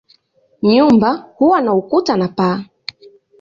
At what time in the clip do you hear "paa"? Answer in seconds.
2.27-2.59